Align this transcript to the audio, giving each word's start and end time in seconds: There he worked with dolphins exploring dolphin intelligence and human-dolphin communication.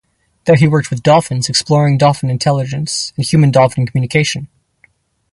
There 0.45 0.55
he 0.55 0.67
worked 0.67 0.89
with 0.89 1.03
dolphins 1.03 1.47
exploring 1.47 1.99
dolphin 1.99 2.31
intelligence 2.31 3.13
and 3.15 3.23
human-dolphin 3.23 3.85
communication. 3.85 4.47